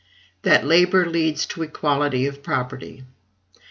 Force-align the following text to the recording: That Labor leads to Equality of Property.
That 0.41 0.65
Labor 0.65 1.05
leads 1.05 1.45
to 1.45 1.61
Equality 1.61 2.25
of 2.25 2.41
Property. 2.41 3.03